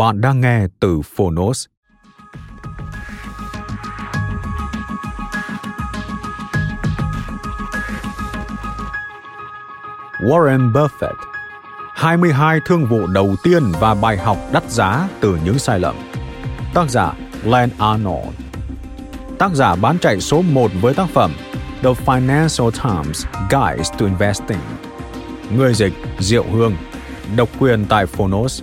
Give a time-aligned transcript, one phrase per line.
[0.00, 1.66] Bạn đang nghe từ Phonos.
[10.20, 11.14] Warren Buffett
[11.94, 15.96] 22 thương vụ đầu tiên và bài học đắt giá từ những sai lầm.
[16.74, 17.12] Tác giả
[17.44, 18.34] Len Arnold
[19.38, 21.32] Tác giả bán chạy số 1 với tác phẩm
[21.82, 24.60] The Financial Times Guide to Investing
[25.56, 26.76] Người dịch Diệu Hương,
[27.36, 28.62] Độc quyền tại Phonos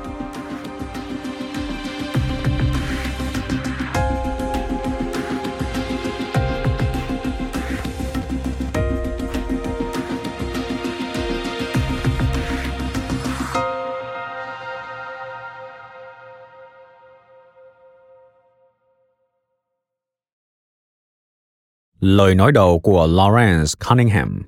[22.01, 24.41] Lời nói đầu của Lawrence Cunningham.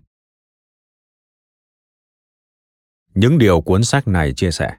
[3.15, 4.75] Những điều cuốn sách này chia sẻ.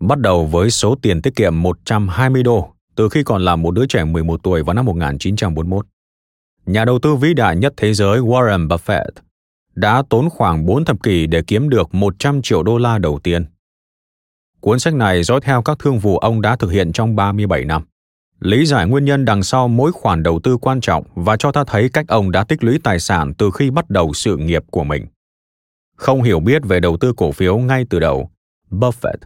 [0.00, 3.86] Bắt đầu với số tiền tiết kiệm 120 đô từ khi còn là một đứa
[3.86, 5.86] trẻ 11 tuổi vào năm 1941.
[6.66, 9.10] Nhà đầu tư vĩ đại nhất thế giới Warren Buffett
[9.74, 13.46] đã tốn khoảng 4 thập kỷ để kiếm được 100 triệu đô la đầu tiên–
[14.60, 17.82] Cuốn sách này dõi theo các thương vụ ông đã thực hiện trong 37 năm.
[18.40, 21.64] Lý giải nguyên nhân đằng sau mỗi khoản đầu tư quan trọng và cho ta
[21.66, 24.84] thấy cách ông đã tích lũy tài sản từ khi bắt đầu sự nghiệp của
[24.84, 25.06] mình.
[25.96, 28.30] Không hiểu biết về đầu tư cổ phiếu ngay từ đầu,
[28.70, 29.16] Buffett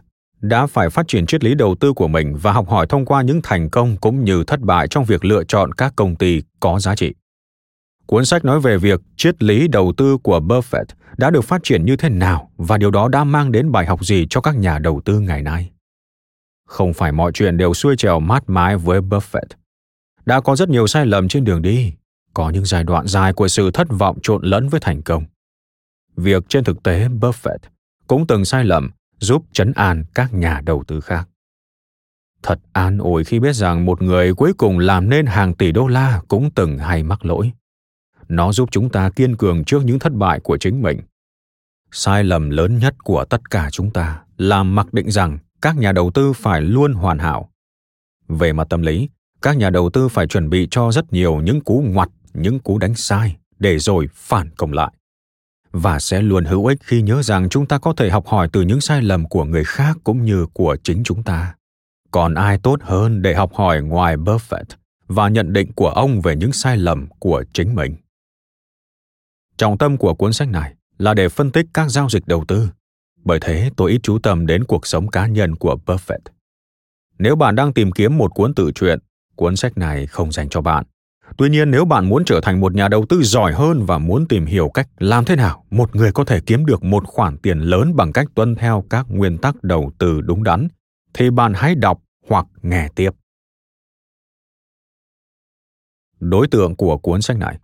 [0.41, 3.21] đã phải phát triển triết lý đầu tư của mình và học hỏi thông qua
[3.21, 6.79] những thành công cũng như thất bại trong việc lựa chọn các công ty có
[6.79, 7.13] giá trị.
[8.05, 10.85] Cuốn sách nói về việc triết lý đầu tư của Buffett
[11.17, 14.05] đã được phát triển như thế nào và điều đó đã mang đến bài học
[14.05, 15.71] gì cho các nhà đầu tư ngày nay.
[16.67, 19.47] Không phải mọi chuyện đều xuôi trèo mát mái với Buffett.
[20.25, 21.93] Đã có rất nhiều sai lầm trên đường đi,
[22.33, 25.23] có những giai đoạn dài của sự thất vọng trộn lẫn với thành công.
[26.15, 27.57] Việc trên thực tế Buffett
[28.07, 31.29] cũng từng sai lầm giúp chấn an các nhà đầu tư khác.
[32.43, 35.87] Thật an ủi khi biết rằng một người cuối cùng làm nên hàng tỷ đô
[35.87, 37.51] la cũng từng hay mắc lỗi
[38.29, 41.01] nó giúp chúng ta kiên cường trước những thất bại của chính mình.
[41.91, 45.91] Sai lầm lớn nhất của tất cả chúng ta là mặc định rằng các nhà
[45.91, 47.49] đầu tư phải luôn hoàn hảo.
[48.27, 49.09] Về mặt tâm lý,
[49.41, 52.77] các nhà đầu tư phải chuẩn bị cho rất nhiều những cú ngoặt, những cú
[52.77, 54.91] đánh sai để rồi phản công lại.
[55.71, 58.61] Và sẽ luôn hữu ích khi nhớ rằng chúng ta có thể học hỏi từ
[58.61, 61.55] những sai lầm của người khác cũng như của chính chúng ta.
[62.11, 64.65] Còn ai tốt hơn để học hỏi ngoài buffett
[65.07, 67.95] và nhận định của ông về những sai lầm của chính mình?
[69.57, 72.69] Trọng tâm của cuốn sách này là để phân tích các giao dịch đầu tư.
[73.23, 76.19] Bởi thế, tôi ít chú tâm đến cuộc sống cá nhân của Buffett.
[77.19, 78.99] Nếu bạn đang tìm kiếm một cuốn tự truyện,
[79.35, 80.85] cuốn sách này không dành cho bạn.
[81.37, 84.27] Tuy nhiên, nếu bạn muốn trở thành một nhà đầu tư giỏi hơn và muốn
[84.27, 87.59] tìm hiểu cách làm thế nào một người có thể kiếm được một khoản tiền
[87.59, 90.67] lớn bằng cách tuân theo các nguyên tắc đầu tư đúng đắn,
[91.13, 93.11] thì bạn hãy đọc hoặc nghe tiếp.
[96.19, 97.57] Đối tượng của cuốn sách này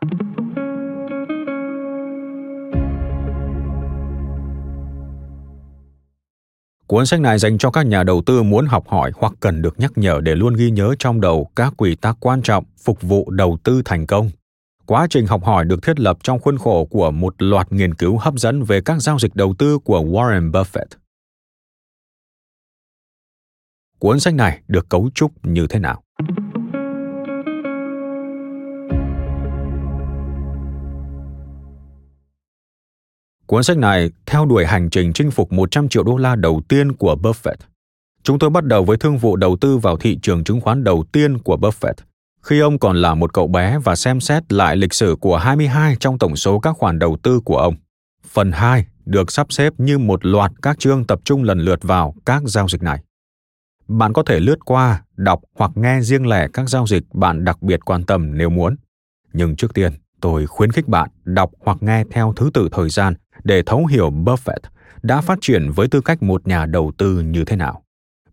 [6.91, 9.79] Cuốn sách này dành cho các nhà đầu tư muốn học hỏi hoặc cần được
[9.79, 13.29] nhắc nhở để luôn ghi nhớ trong đầu các quy tắc quan trọng phục vụ
[13.29, 14.29] đầu tư thành công.
[14.85, 18.17] Quá trình học hỏi được thiết lập trong khuôn khổ của một loạt nghiên cứu
[18.17, 20.85] hấp dẫn về các giao dịch đầu tư của Warren Buffett.
[23.99, 26.03] Cuốn sách này được cấu trúc như thế nào?
[33.51, 36.91] Cuốn sách này theo đuổi hành trình chinh phục 100 triệu đô la đầu tiên
[36.91, 37.55] của Buffett.
[38.23, 41.05] Chúng tôi bắt đầu với thương vụ đầu tư vào thị trường chứng khoán đầu
[41.11, 41.93] tiên của Buffett,
[42.41, 45.95] khi ông còn là một cậu bé và xem xét lại lịch sử của 22
[45.99, 47.75] trong tổng số các khoản đầu tư của ông.
[48.27, 52.15] Phần 2 được sắp xếp như một loạt các chương tập trung lần lượt vào
[52.25, 53.03] các giao dịch này.
[53.87, 57.61] Bạn có thể lướt qua, đọc hoặc nghe riêng lẻ các giao dịch bạn đặc
[57.61, 58.75] biệt quan tâm nếu muốn.
[59.33, 63.13] Nhưng trước tiên, tôi khuyến khích bạn đọc hoặc nghe theo thứ tự thời gian
[63.43, 64.59] để thấu hiểu Buffett
[65.01, 67.83] đã phát triển với tư cách một nhà đầu tư như thế nào.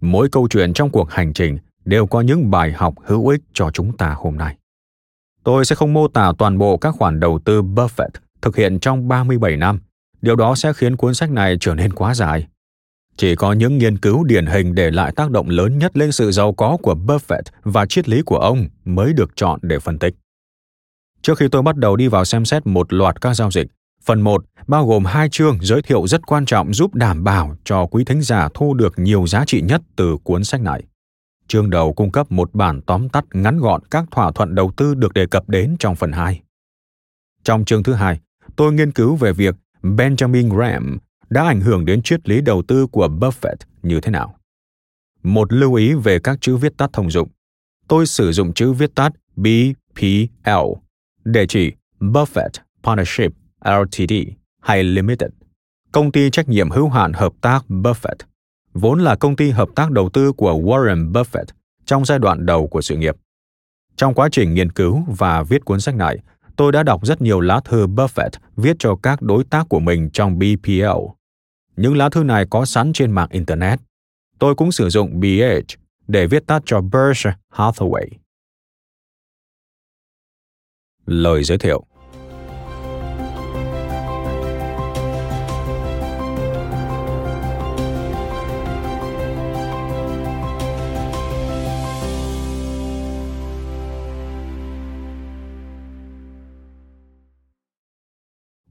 [0.00, 3.70] Mỗi câu chuyện trong cuộc hành trình đều có những bài học hữu ích cho
[3.70, 4.56] chúng ta hôm nay.
[5.44, 8.08] Tôi sẽ không mô tả toàn bộ các khoản đầu tư Buffett
[8.42, 9.80] thực hiện trong 37 năm.
[10.20, 12.46] Điều đó sẽ khiến cuốn sách này trở nên quá dài.
[13.16, 16.30] Chỉ có những nghiên cứu điển hình để lại tác động lớn nhất lên sự
[16.30, 20.14] giàu có của Buffett và triết lý của ông mới được chọn để phân tích.
[21.22, 23.66] Trước khi tôi bắt đầu đi vào xem xét một loạt các giao dịch,
[24.08, 27.86] phần 1 bao gồm hai chương giới thiệu rất quan trọng giúp đảm bảo cho
[27.86, 30.82] quý thính giả thu được nhiều giá trị nhất từ cuốn sách này.
[31.48, 34.94] Chương đầu cung cấp một bản tóm tắt ngắn gọn các thỏa thuận đầu tư
[34.94, 36.40] được đề cập đến trong phần 2.
[37.44, 38.20] Trong chương thứ hai,
[38.56, 40.98] tôi nghiên cứu về việc Benjamin Graham
[41.30, 44.36] đã ảnh hưởng đến triết lý đầu tư của Buffett như thế nào.
[45.22, 47.28] Một lưu ý về các chữ viết tắt thông dụng.
[47.88, 50.68] Tôi sử dụng chữ viết tắt BPL
[51.24, 52.50] để chỉ Buffett
[52.82, 54.12] Partnership Ltd
[54.60, 55.30] hay Limited,
[55.92, 58.16] công ty trách nhiệm hữu hạn hợp tác Buffett,
[58.74, 61.44] vốn là công ty hợp tác đầu tư của Warren Buffett
[61.84, 63.16] trong giai đoạn đầu của sự nghiệp.
[63.96, 66.18] Trong quá trình nghiên cứu và viết cuốn sách này,
[66.56, 70.10] tôi đã đọc rất nhiều lá thư Buffett viết cho các đối tác của mình
[70.10, 70.84] trong BPL.
[71.76, 73.80] Những lá thư này có sẵn trên mạng Internet.
[74.38, 75.74] Tôi cũng sử dụng BH
[76.08, 78.06] để viết tắt cho Berkshire Hathaway.
[81.06, 81.84] Lời giới thiệu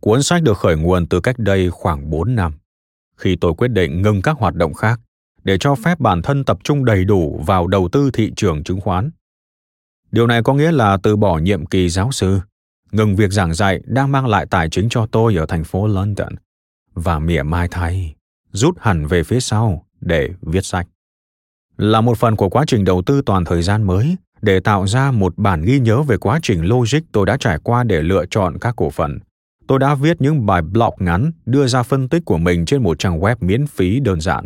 [0.07, 2.53] Cuốn sách được khởi nguồn từ cách đây khoảng 4 năm,
[3.17, 4.99] khi tôi quyết định ngừng các hoạt động khác
[5.43, 8.81] để cho phép bản thân tập trung đầy đủ vào đầu tư thị trường chứng
[8.81, 9.09] khoán.
[10.11, 12.39] Điều này có nghĩa là từ bỏ nhiệm kỳ giáo sư,
[12.91, 16.33] ngừng việc giảng dạy đang mang lại tài chính cho tôi ở thành phố London
[16.93, 18.15] và mỉa mai thay,
[18.51, 20.87] rút hẳn về phía sau để viết sách.
[21.77, 25.11] Là một phần của quá trình đầu tư toàn thời gian mới để tạo ra
[25.11, 28.57] một bản ghi nhớ về quá trình logic tôi đã trải qua để lựa chọn
[28.59, 29.19] các cổ phần
[29.67, 32.99] tôi đã viết những bài blog ngắn đưa ra phân tích của mình trên một
[32.99, 34.45] trang web miễn phí đơn giản.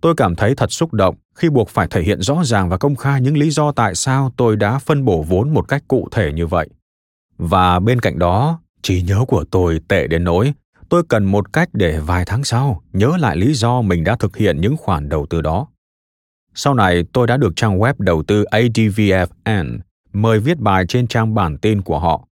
[0.00, 2.96] Tôi cảm thấy thật xúc động khi buộc phải thể hiện rõ ràng và công
[2.96, 6.32] khai những lý do tại sao tôi đã phân bổ vốn một cách cụ thể
[6.32, 6.68] như vậy.
[7.38, 10.52] Và bên cạnh đó, trí nhớ của tôi tệ đến nỗi
[10.88, 14.36] tôi cần một cách để vài tháng sau nhớ lại lý do mình đã thực
[14.36, 15.66] hiện những khoản đầu tư đó.
[16.54, 19.78] Sau này, tôi đã được trang web đầu tư ADVFN
[20.12, 22.26] mời viết bài trên trang bản tin của họ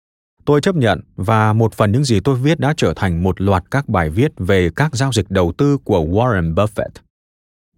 [0.46, 3.64] Tôi chấp nhận và một phần những gì tôi viết đã trở thành một loạt
[3.70, 6.90] các bài viết về các giao dịch đầu tư của Warren Buffett.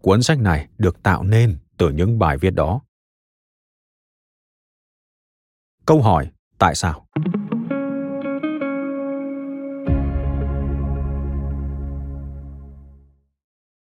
[0.02, 2.80] Cuốn sách này được tạo nên từ những bài viết đó.
[5.86, 7.06] Câu hỏi, tại sao?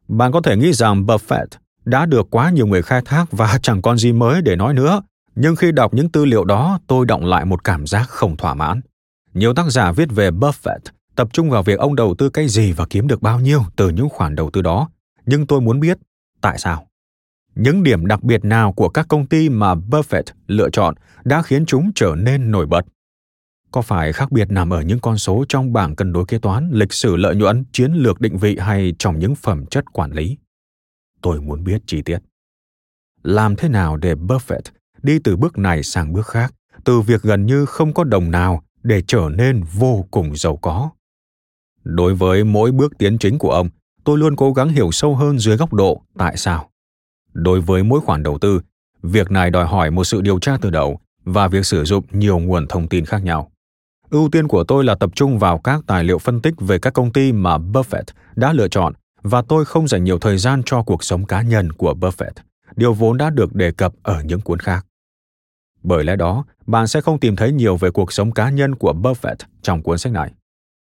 [0.09, 1.47] Bạn có thể nghĩ rằng Buffett
[1.85, 5.03] đã được quá nhiều người khai thác và chẳng còn gì mới để nói nữa
[5.35, 8.55] nhưng khi đọc những tư liệu đó, tôi động lại một cảm giác không thỏa
[8.55, 8.81] mãn.
[9.35, 10.79] Nhiều tác giả viết về buffett,
[11.17, 13.89] tập trung vào việc ông đầu tư cái gì và kiếm được bao nhiêu từ
[13.89, 14.89] những khoản đầu tư đó.
[15.27, 15.99] Nhưng tôi muốn biết,
[16.41, 16.87] tại sao?
[17.55, 21.67] Những điểm đặc biệt nào của các công ty mà buffett lựa chọn đã khiến
[21.67, 22.87] chúng trở nên nổi bật?
[23.71, 26.71] Có phải khác biệt nằm ở những con số trong bảng cân đối kế toán,
[26.73, 30.37] lịch sử lợi nhuận, chiến lược định vị hay trong những phẩm chất quản lý?
[31.23, 32.19] Tôi muốn biết chi tiết.
[33.23, 34.63] Làm thế nào để buffett
[35.05, 38.63] đi từ bước này sang bước khác, từ việc gần như không có đồng nào
[38.83, 40.91] để trở nên vô cùng giàu có.
[41.85, 43.69] Đối với mỗi bước tiến chính của ông,
[44.05, 46.71] tôi luôn cố gắng hiểu sâu hơn dưới góc độ tại sao.
[47.33, 48.61] Đối với mỗi khoản đầu tư,
[49.03, 52.39] việc này đòi hỏi một sự điều tra từ đầu và việc sử dụng nhiều
[52.39, 53.51] nguồn thông tin khác nhau.
[54.11, 56.95] Ưu tiên của tôi là tập trung vào các tài liệu phân tích về các
[56.95, 58.05] công ty mà buffett
[58.37, 58.93] đã lựa chọn
[59.23, 62.33] và tôi không dành nhiều thời gian cho cuộc sống cá nhân của buffett.
[62.77, 64.87] Điều vốn đã được đề cập ở những cuốn khác
[65.85, 68.93] bởi lẽ đó, bạn sẽ không tìm thấy nhiều về cuộc sống cá nhân của
[68.93, 70.33] Buffett trong cuốn sách này.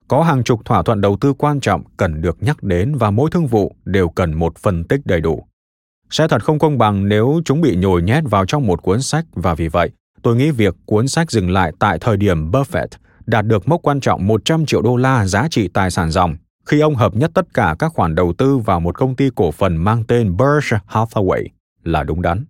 [0.07, 3.29] Có hàng chục thỏa thuận đầu tư quan trọng cần được nhắc đến và mỗi
[3.31, 5.45] thương vụ đều cần một phân tích đầy đủ.
[6.09, 9.25] Sẽ thật không công bằng nếu chúng bị nhồi nhét vào trong một cuốn sách
[9.33, 9.89] và vì vậy,
[10.21, 12.87] tôi nghĩ việc cuốn sách dừng lại tại thời điểm Buffett
[13.25, 16.79] đạt được mốc quan trọng 100 triệu đô la giá trị tài sản dòng khi
[16.79, 19.77] ông hợp nhất tất cả các khoản đầu tư vào một công ty cổ phần
[19.77, 21.45] mang tên Berkshire Hathaway
[21.83, 22.45] là đúng đắn.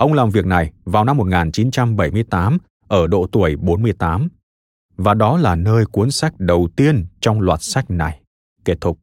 [0.00, 4.28] Ông làm việc này vào năm 1978 ở độ tuổi 48
[4.96, 8.20] và đó là nơi cuốn sách đầu tiên trong loạt sách này
[8.64, 8.98] kết thúc.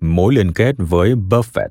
[0.00, 1.68] Mối liên kết với Buffett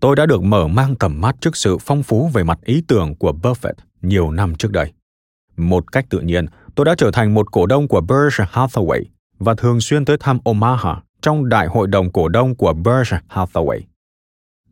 [0.00, 3.14] tôi đã được mở mang tầm mắt trước sự phong phú về mặt ý tưởng
[3.14, 4.92] của Buffett nhiều năm trước đây.
[5.56, 9.04] Một cách tự nhiên, tôi đã trở thành một cổ đông của Berkshire Hathaway
[9.42, 13.80] và thường xuyên tới thăm Omaha trong đại hội đồng cổ đông của Berkshire Hathaway.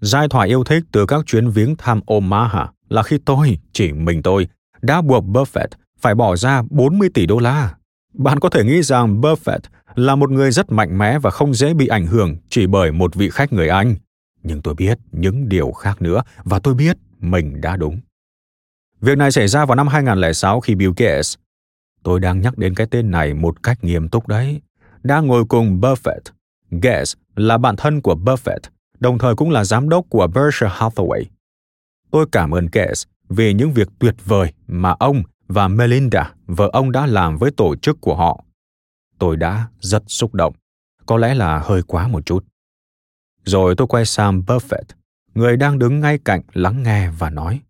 [0.01, 4.23] Giai thoại yêu thích từ các chuyến viếng thăm Omaha là khi tôi, chỉ mình
[4.23, 4.49] tôi,
[4.83, 7.75] đã buộc Buffett phải bỏ ra 40 tỷ đô la.
[8.15, 9.61] Bạn có thể nghĩ rằng Buffett
[9.95, 13.15] là một người rất mạnh mẽ và không dễ bị ảnh hưởng chỉ bởi một
[13.15, 13.97] vị khách người Anh
[14.43, 18.01] nhưng tôi biết những điều khác nữa và tôi biết mình đã đúng.
[19.01, 21.35] Việc này xảy ra vào năm 2006 khi Bill Gates,
[22.03, 24.61] tôi đang nhắc đến cái tên này một cách nghiêm túc đấy,
[25.03, 26.21] đang ngồi cùng Buffett.
[26.71, 28.61] Gates là bạn thân của Buffett,
[29.01, 31.25] đồng thời cũng là giám đốc của Berkshire Hathaway.
[32.11, 36.93] Tôi cảm ơn Gates vì những việc tuyệt vời mà ông và Melinda, vợ ông
[36.93, 38.45] đã làm với tổ chức của họ.
[39.19, 40.55] Tôi đã rất xúc động,
[41.07, 42.45] có lẽ là hơi quá một chút.
[43.45, 44.85] Rồi tôi quay sang Buffett,
[45.35, 47.61] người đang đứng ngay cạnh lắng nghe và nói.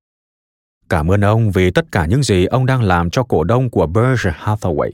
[0.90, 3.87] Cảm ơn ông vì tất cả những gì ông đang làm cho cổ đông của
[3.87, 4.90] Berkshire Hathaway.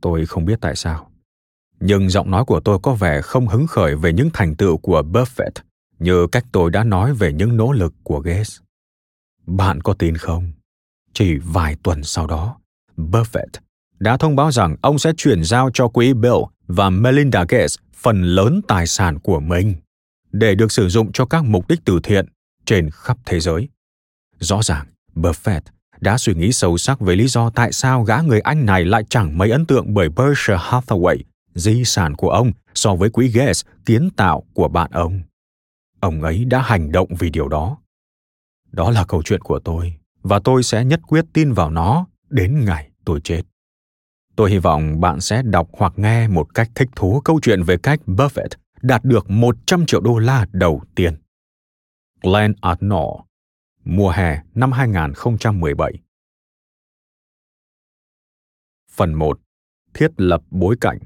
[0.00, 1.10] Tôi không biết tại sao,
[1.80, 5.02] nhưng giọng nói của tôi có vẻ không hứng khởi về những thành tựu của
[5.02, 5.50] Buffett
[5.98, 8.58] như cách tôi đã nói về những nỗ lực của Gates.
[9.46, 10.52] Bạn có tin không?
[11.12, 12.56] Chỉ vài tuần sau đó,
[12.96, 13.60] Buffett
[13.98, 18.22] đã thông báo rằng ông sẽ chuyển giao cho quỹ Bill và Melinda Gates phần
[18.22, 19.74] lớn tài sản của mình
[20.32, 22.26] để được sử dụng cho các mục đích từ thiện
[22.64, 23.68] trên khắp thế giới.
[24.38, 25.60] Rõ ràng, Buffett
[26.00, 29.02] đã suy nghĩ sâu sắc về lý do tại sao gã người Anh này lại
[29.08, 31.16] chẳng mấy ấn tượng bởi Berkshire Hathaway,
[31.54, 35.20] di sản của ông so với quỹ Gates kiến tạo của bạn ông.
[36.00, 37.78] Ông ấy đã hành động vì điều đó.
[38.72, 42.64] Đó là câu chuyện của tôi, và tôi sẽ nhất quyết tin vào nó đến
[42.64, 43.42] ngày tôi chết.
[44.36, 47.76] Tôi hy vọng bạn sẽ đọc hoặc nghe một cách thích thú câu chuyện về
[47.76, 48.48] cách Buffett
[48.82, 51.16] đạt được 100 triệu đô la đầu tiên.
[52.22, 53.20] Glenn Arnold,
[53.84, 55.92] mùa hè năm 2017
[58.90, 59.40] Phần 1.
[59.94, 60.98] Thiết lập bối cảnh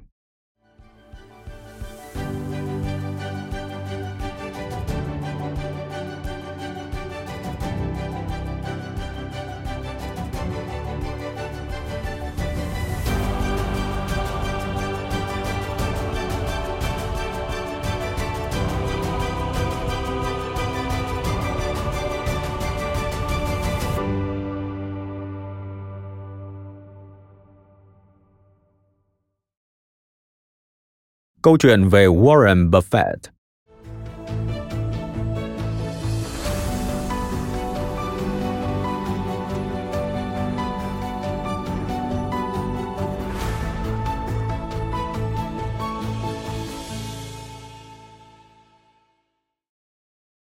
[31.42, 33.16] Câu chuyện về Warren Buffett.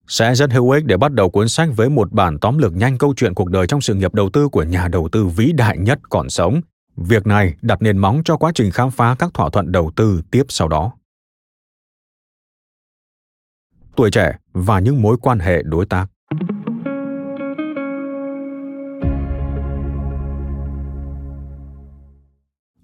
[0.09, 2.99] Sẽ rất hữu ích để bắt đầu cuốn sách với một bản tóm lược nhanh
[2.99, 5.79] câu chuyện cuộc đời trong sự nghiệp đầu tư của nhà đầu tư vĩ đại
[5.79, 6.61] nhất còn sống.
[7.01, 10.23] Việc này đặt nền móng cho quá trình khám phá các thỏa thuận đầu tư
[10.31, 10.93] tiếp sau đó.
[13.97, 16.07] Tuổi trẻ và những mối quan hệ đối tác.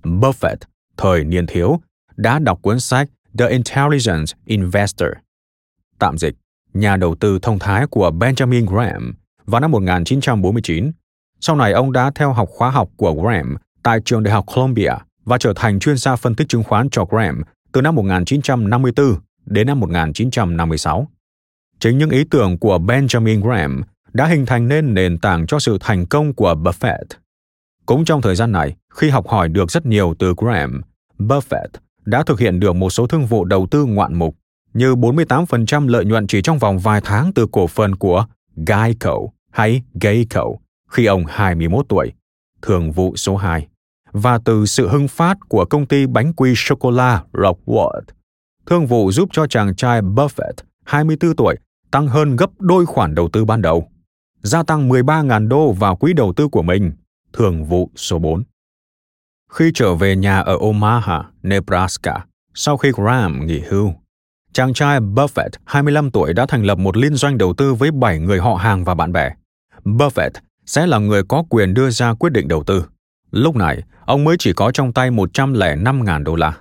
[0.02, 0.56] Buffett,
[0.96, 1.80] thời niên thiếu,
[2.16, 3.08] đã đọc cuốn sách
[3.38, 5.10] The Intelligent Investor,
[5.98, 6.34] tạm dịch,
[6.74, 10.92] nhà đầu tư thông thái của Benjamin Graham vào năm 1949.
[11.40, 13.56] Sau này ông đã theo học khóa học của Graham
[13.86, 14.92] tại trường đại học Columbia
[15.24, 19.14] và trở thành chuyên gia phân tích chứng khoán cho Graham từ năm 1954
[19.44, 21.08] đến năm 1956.
[21.80, 25.78] Chính những ý tưởng của Benjamin Graham đã hình thành nên nền tảng cho sự
[25.80, 27.04] thành công của Buffett.
[27.86, 30.82] Cũng trong thời gian này, khi học hỏi được rất nhiều từ Graham,
[31.18, 31.68] Buffett
[32.04, 34.36] đã thực hiện được một số thương vụ đầu tư ngoạn mục
[34.74, 38.26] như 48% lợi nhuận chỉ trong vòng vài tháng từ cổ phần của
[38.66, 39.16] Geico
[39.50, 40.44] hay Geico
[40.90, 42.12] khi ông 21 tuổi,
[42.62, 43.66] thường vụ số 2
[44.16, 48.00] và từ sự hưng phát của công ty bánh quy sô-cô-la Rockwood.
[48.66, 50.52] Thương vụ giúp cho chàng trai Buffett,
[50.84, 51.56] 24 tuổi,
[51.90, 53.88] tăng hơn gấp đôi khoản đầu tư ban đầu,
[54.42, 56.92] gia tăng 13.000 đô vào quỹ đầu tư của mình,
[57.32, 58.42] thường vụ số 4.
[59.52, 63.92] Khi trở về nhà ở Omaha, Nebraska, sau khi Graham nghỉ hưu,
[64.52, 68.18] chàng trai Buffett, 25 tuổi đã thành lập một liên doanh đầu tư với 7
[68.18, 69.30] người họ hàng và bạn bè.
[69.84, 70.30] Buffett
[70.66, 72.84] sẽ là người có quyền đưa ra quyết định đầu tư.
[73.30, 76.52] Lúc này, ông mới chỉ có trong tay 105.000 đô la.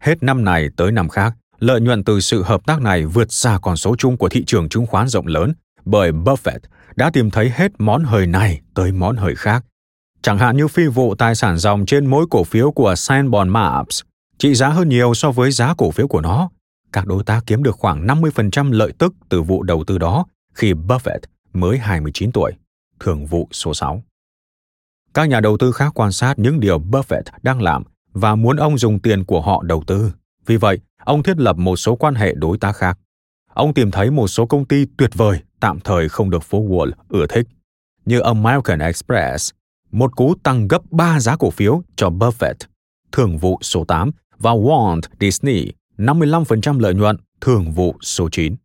[0.00, 3.58] Hết năm này tới năm khác, lợi nhuận từ sự hợp tác này vượt xa
[3.62, 5.52] con số chung của thị trường chứng khoán rộng lớn
[5.84, 6.58] bởi Buffett
[6.96, 9.64] đã tìm thấy hết món hời này tới món hời khác.
[10.22, 14.00] Chẳng hạn như phi vụ tài sản dòng trên mỗi cổ phiếu của Sanborn Maps,
[14.38, 16.50] trị giá hơn nhiều so với giá cổ phiếu của nó.
[16.92, 20.72] Các đối tác kiếm được khoảng 50% lợi tức từ vụ đầu tư đó khi
[20.72, 21.20] Buffett
[21.52, 22.52] mới 29 tuổi,
[23.00, 24.02] thường vụ số 6.
[25.18, 27.82] Các nhà đầu tư khác quan sát những điều Buffett đang làm
[28.12, 30.12] và muốn ông dùng tiền của họ đầu tư.
[30.46, 32.98] Vì vậy, ông thiết lập một số quan hệ đối tác khác.
[33.54, 36.90] Ông tìm thấy một số công ty tuyệt vời tạm thời không được phố Wall
[37.08, 37.46] ưa thích,
[38.04, 39.50] như American Express,
[39.90, 42.54] một cú tăng gấp 3 giá cổ phiếu cho Buffett,
[43.12, 48.56] thường vụ số 8, và Walt Disney, 55% lợi nhuận, thường vụ số 9.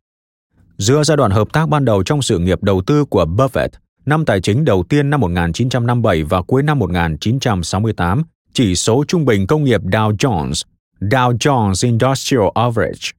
[0.78, 3.68] Giữa giai đoạn hợp tác ban đầu trong sự nghiệp đầu tư của Buffett,
[4.06, 9.46] năm tài chính đầu tiên năm 1957 và cuối năm 1968, chỉ số trung bình
[9.46, 10.62] công nghiệp Dow Jones,
[11.00, 13.10] Dow Jones Industrial Average,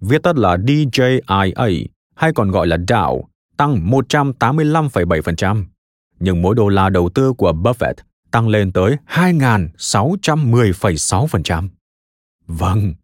[0.00, 3.22] viết tắt là DJIA, hay còn gọi là Dow,
[3.56, 5.64] tăng 185,7%.
[6.20, 7.94] Nhưng mỗi đô la đầu tư của Buffett
[8.30, 11.68] tăng lên tới 2.610,6%.
[12.46, 12.94] Vâng,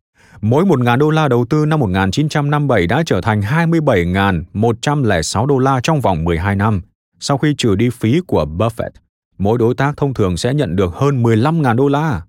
[0.41, 6.01] mỗi 1.000 đô la đầu tư năm 1957 đã trở thành 27.106 đô la trong
[6.01, 6.81] vòng 12 năm.
[7.25, 8.91] Sau khi trừ đi phí của Buffett,
[9.39, 12.23] mỗi đối tác thông thường sẽ nhận được hơn 15.000 đô la.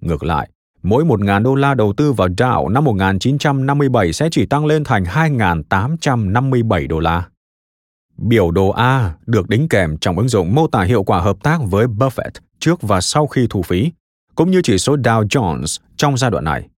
[0.00, 0.50] Ngược lại,
[0.82, 5.04] mỗi 1.000 đô la đầu tư vào Dow năm 1957 sẽ chỉ tăng lên thành
[5.04, 7.28] 2.857 đô la.
[8.16, 11.60] Biểu đồ A được đính kèm trong ứng dụng mô tả hiệu quả hợp tác
[11.70, 13.92] với Buffett trước và sau khi thu phí,
[14.34, 16.68] cũng như chỉ số Dow Jones trong giai đoạn này.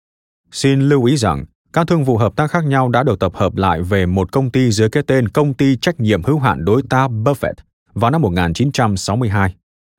[0.50, 3.56] Xin lưu ý rằng, các thương vụ hợp tác khác nhau đã được tập hợp
[3.56, 6.82] lại về một công ty dưới cái tên Công ty Trách nhiệm hữu hạn đối
[6.90, 7.54] tác Buffett
[7.94, 9.54] vào năm 1962.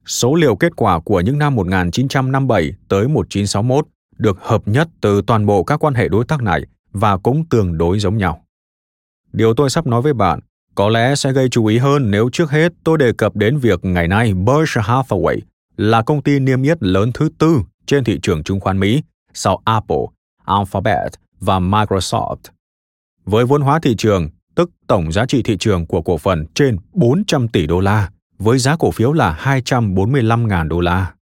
[0.06, 5.46] Số liệu kết quả của những năm 1957 tới 1961 được hợp nhất từ toàn
[5.46, 6.62] bộ các quan hệ đối tác này
[6.94, 8.42] và cũng tương đối giống nhau.
[9.34, 10.40] Điều tôi sắp nói với bạn
[10.76, 13.86] có lẽ sẽ gây chú ý hơn nếu trước hết tôi đề cập đến việc
[13.86, 15.40] ngày nay Berkshire Hathaway
[15.78, 19.62] là công ty niêm yết lớn thứ tư trên thị trường chứng khoán Mỹ sau
[19.66, 20.06] Apple,
[20.46, 22.38] Alphabet và Microsoft.
[23.26, 26.78] Với vốn hóa thị trường, tức tổng giá trị thị trường của cổ phần trên
[26.94, 31.14] 400 tỷ đô la, với giá cổ phiếu là 245.000 đô la.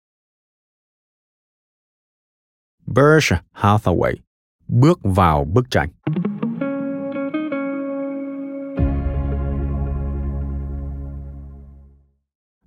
[2.87, 4.15] Berkshire Hathaway
[4.69, 5.89] bước vào bức tranh.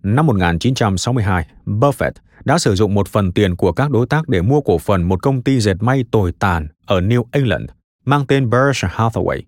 [0.03, 2.11] Năm 1962, Buffett
[2.45, 5.21] đã sử dụng một phần tiền của các đối tác để mua cổ phần một
[5.21, 7.69] công ty dệt may tồi tàn ở New England
[8.05, 9.41] mang tên Berkshire Hathaway.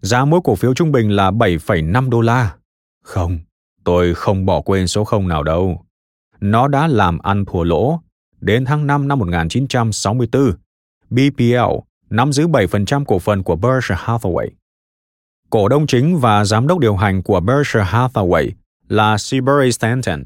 [0.00, 2.54] Giá mỗi cổ phiếu trung bình là 7,5 đô la.
[3.04, 3.38] Không,
[3.84, 5.84] tôi không bỏ quên số không nào đâu.
[6.40, 8.00] Nó đã làm ăn thua lỗ.
[8.40, 10.52] Đến tháng 5 năm 1964,
[11.10, 11.76] BPL
[12.10, 14.48] nắm giữ 7% cổ phần của Berkshire Hathaway.
[15.50, 18.50] Cổ đông chính và giám đốc điều hành của Berkshire Hathaway
[18.88, 20.24] là Seabury Stanton.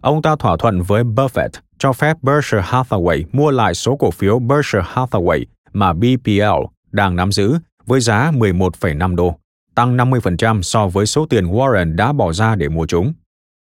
[0.00, 4.38] Ông ta thỏa thuận với Buffett cho phép Berkshire Hathaway mua lại số cổ phiếu
[4.38, 9.38] Berkshire Hathaway mà BPL đang nắm giữ với giá 11,5 đô,
[9.74, 13.12] tăng 50% so với số tiền Warren đã bỏ ra để mua chúng.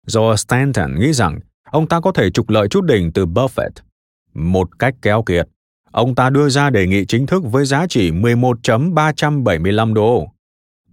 [0.07, 1.39] Do Stanton nghĩ rằng
[1.71, 3.71] ông ta có thể trục lợi chút đỉnh từ Buffett.
[4.33, 5.47] Một cách kéo kiệt,
[5.91, 10.27] ông ta đưa ra đề nghị chính thức với giá trị 11.375 đô.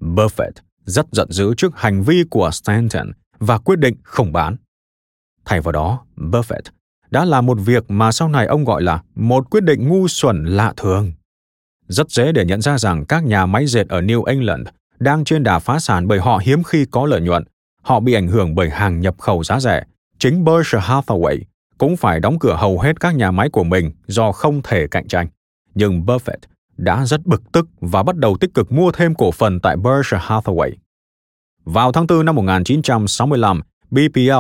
[0.01, 0.53] Buffett
[0.85, 4.57] rất giận dữ trước hành vi của Stanton và quyết định không bán.
[5.45, 6.63] Thay vào đó, Buffett
[7.11, 10.45] đã là một việc mà sau này ông gọi là một quyết định ngu xuẩn
[10.45, 11.13] lạ thường.
[11.89, 15.43] Rất dễ để nhận ra rằng các nhà máy dệt ở New England đang trên
[15.43, 17.45] đà phá sản bởi họ hiếm khi có lợi nhuận.
[17.83, 19.83] Họ bị ảnh hưởng bởi hàng nhập khẩu giá rẻ.
[20.19, 21.41] Chính Berkshire Hathaway
[21.79, 25.09] cũng phải đóng cửa hầu hết các nhà máy của mình do không thể cạnh
[25.09, 25.29] tranh.
[25.75, 26.39] Nhưng Buffett
[26.77, 30.23] đã rất bực tức và bắt đầu tích cực mua thêm cổ phần tại Berkshire
[30.27, 30.71] Hathaway.
[31.65, 34.31] Vào tháng 4 năm 1965, BPL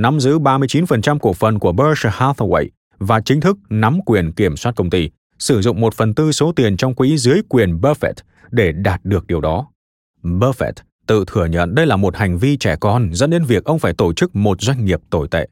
[0.00, 4.72] nắm giữ 39% cổ phần của Berkshire Hathaway và chính thức nắm quyền kiểm soát
[4.76, 8.12] công ty, sử dụng một phần tư số tiền trong quỹ dưới quyền Buffett
[8.50, 9.66] để đạt được điều đó.
[10.22, 10.72] Buffett
[11.06, 13.92] tự thừa nhận đây là một hành vi trẻ con dẫn đến việc ông phải
[13.92, 15.48] tổ chức một doanh nghiệp tồi tệ.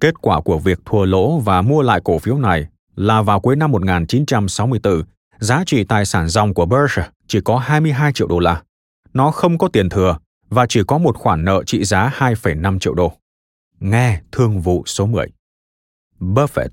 [0.00, 2.66] Kết quả của việc thua lỗ và mua lại cổ phiếu này
[2.96, 5.02] là vào cuối năm 1964,
[5.38, 8.62] giá trị tài sản dòng của Berkshire chỉ có 22 triệu đô la.
[9.14, 10.18] Nó không có tiền thừa
[10.50, 13.12] và chỉ có một khoản nợ trị giá 2,5 triệu đô.
[13.80, 15.26] Nghe thương vụ số 10.
[16.20, 16.68] Buffett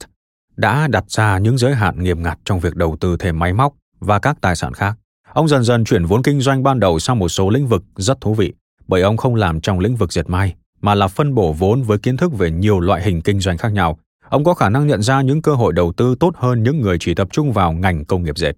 [0.57, 3.73] đã đặt ra những giới hạn nghiêm ngặt trong việc đầu tư thêm máy móc
[3.99, 4.97] và các tài sản khác.
[5.33, 8.21] Ông dần dần chuyển vốn kinh doanh ban đầu sang một số lĩnh vực rất
[8.21, 8.53] thú vị,
[8.87, 11.97] bởi ông không làm trong lĩnh vực dệt may, mà là phân bổ vốn với
[11.97, 13.97] kiến thức về nhiều loại hình kinh doanh khác nhau.
[14.29, 16.97] Ông có khả năng nhận ra những cơ hội đầu tư tốt hơn những người
[16.99, 18.53] chỉ tập trung vào ngành công nghiệp dệt.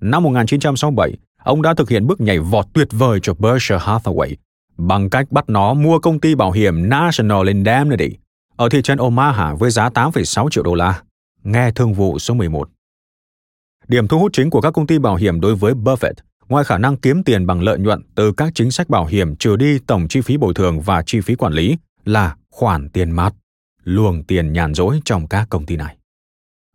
[0.00, 4.34] Năm 1967, ông đã thực hiện bước nhảy vọt tuyệt vời cho Berkshire Hathaway
[4.76, 8.16] bằng cách bắt nó mua công ty bảo hiểm National Indemnity
[8.56, 11.02] ở thị trấn Omaha với giá 8,6 triệu đô la.
[11.42, 12.68] Nghe thương vụ số 11.
[13.88, 16.12] Điểm thu hút chính của các công ty bảo hiểm đối với Buffett,
[16.48, 19.56] ngoài khả năng kiếm tiền bằng lợi nhuận từ các chính sách bảo hiểm trừ
[19.56, 23.34] đi tổng chi phí bồi thường và chi phí quản lý, là khoản tiền mặt,
[23.84, 25.96] luồng tiền nhàn rỗi trong các công ty này.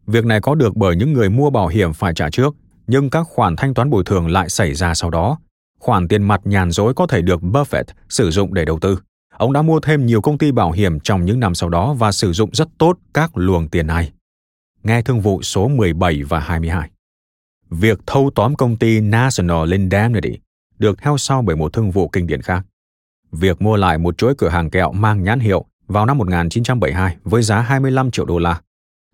[0.08, 2.56] Việc này có được bởi những người mua bảo hiểm phải trả trước,
[2.88, 5.38] nhưng các khoản thanh toán bồi thường lại xảy ra sau đó.
[5.82, 9.00] Khoản tiền mặt nhàn rỗi có thể được Buffett sử dụng để đầu tư.
[9.38, 12.12] Ông đã mua thêm nhiều công ty bảo hiểm trong những năm sau đó và
[12.12, 14.12] sử dụng rất tốt các luồng tiền này.
[14.84, 16.89] Nghe thương vụ số 17 và 22.
[17.70, 20.38] Việc thâu tóm công ty National Indemnity
[20.80, 22.65] được theo sau bởi một thương vụ kinh điển khác.
[23.32, 27.44] Việc mua lại một chuỗi cửa hàng kẹo mang nhãn hiệu vào năm 1972 với
[27.44, 28.62] giá 25 triệu đô la.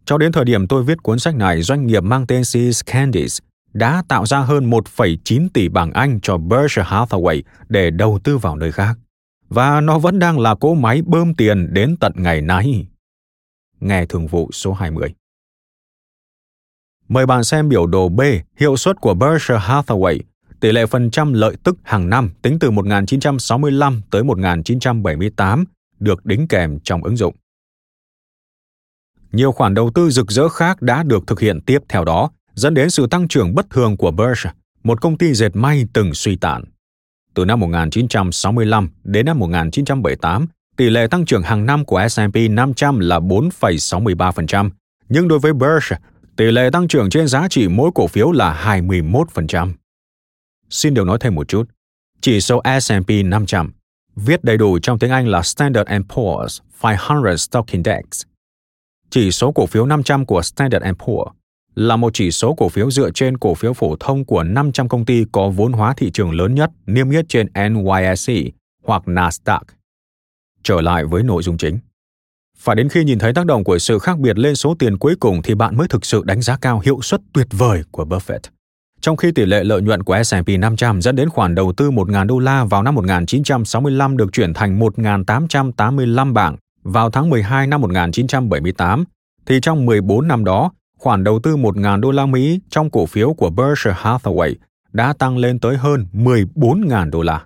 [0.06, 3.39] Cho đến thời điểm tôi viết cuốn sách này, doanh nghiệp mang tên Seas Candies
[3.78, 8.56] đã tạo ra hơn 1,9 tỷ bảng Anh cho Berkshire Hathaway để đầu tư vào
[8.56, 8.98] nơi khác.
[9.50, 12.88] Và nó vẫn đang là cỗ máy bơm tiền đến tận ngày nay.
[13.80, 15.13] Nghe thường vụ số 20.
[17.08, 18.22] Mời bạn xem biểu đồ B,
[18.58, 20.20] hiệu suất của Berkshire Hathaway,
[20.60, 25.66] tỷ lệ phần trăm lợi tức hàng năm tính từ 1965 tới 1978
[26.00, 27.36] được đính kèm trong ứng dụng.
[29.32, 32.74] Nhiều khoản đầu tư rực rỡ khác đã được thực hiện tiếp theo đó, dẫn
[32.74, 36.36] đến sự tăng trưởng bất thường của Berkshire, một công ty dệt may từng suy
[36.36, 36.63] tàn.
[37.34, 43.00] Từ năm 1965 đến năm 1978, tỷ lệ tăng trưởng hàng năm của S&P 500
[43.00, 44.70] là 4,63%,
[45.10, 46.02] nhưng đối với Berkshire,
[46.36, 49.74] tỷ lệ tăng trưởng trên giá trị mỗi cổ phiếu là 21%.
[50.70, 51.70] Xin được nói thêm một chút.
[52.22, 53.72] Chỉ số S&P 500,
[54.15, 58.04] viết đầy đủ trong tiếng Anh là Standard Poor's 500 Stock Index.
[59.10, 61.32] Chỉ số cổ phiếu 500 của Standard Poor's
[61.78, 65.06] là một chỉ số cổ phiếu dựa trên cổ phiếu phổ thông của 500 công
[65.06, 68.34] ty có vốn hóa thị trường lớn nhất niêm yết trên NYSE
[68.84, 69.60] hoặc Nasdaq.
[70.63, 71.80] Trở lại với nội dung chính.
[72.58, 75.16] Phải đến khi nhìn thấy tác động của sự khác biệt lên số tiền cuối
[75.20, 78.40] cùng thì bạn mới thực sự đánh giá cao hiệu suất tuyệt vời của Buffett.
[79.02, 82.28] Trong khi tỷ lệ lợi nhuận của S&P 500 dẫn đến khoản đầu tư 1.000
[82.28, 89.04] đô la vào năm 1965 được chuyển thành 1.885 bảng vào tháng 12 năm 1978,
[89.46, 93.33] thì trong 14 năm đó, khoản đầu tư 1.000 đô la Mỹ trong cổ phiếu
[93.33, 94.55] của Berkshire Hathaway
[94.93, 97.45] đã tăng lên tới hơn 14.000 đô la.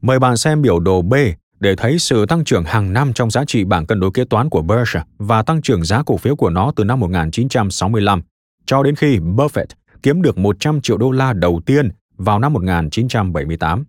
[0.00, 1.14] Mời bạn xem biểu đồ B
[1.60, 4.50] để thấy sự tăng trưởng hàng năm trong giá trị bảng cân đối kế toán
[4.50, 8.22] của Berkshire và tăng trưởng giá cổ phiếu của nó từ năm 1965
[8.66, 9.66] cho đến khi Buffett
[10.02, 13.84] kiếm được 100 triệu đô la đầu tiên vào năm 1978.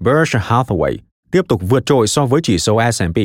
[0.00, 0.96] Berkshire Hathaway
[1.30, 3.18] tiếp tục vượt trội so với chỉ số S&P.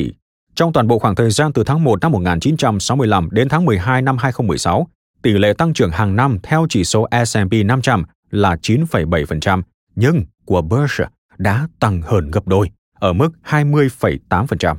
[0.54, 4.18] Trong toàn bộ khoảng thời gian từ tháng 1 năm 1965 đến tháng 12 năm
[4.18, 4.86] 2016,
[5.22, 9.62] tỷ lệ tăng trưởng hàng năm theo chỉ số S&P 500 là 9,7%,
[9.94, 14.76] nhưng của Berkshire đã tăng hơn gấp đôi, ở mức 20,8%.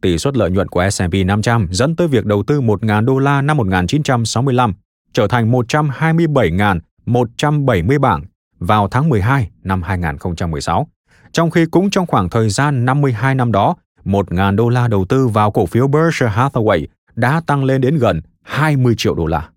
[0.00, 3.42] Tỷ suất lợi nhuận của S&P 500 dẫn tới việc đầu tư 1.000 đô la
[3.42, 4.74] năm 1965
[5.12, 8.24] trở thành 127.170 bảng
[8.58, 10.88] vào tháng 12 năm 2016,
[11.32, 13.76] trong khi cũng trong khoảng thời gian 52 năm đó,
[14.08, 18.20] 1.000 đô la đầu tư vào cổ phiếu Berkshire Hathaway đã tăng lên đến gần
[18.42, 19.48] 20 triệu đô la.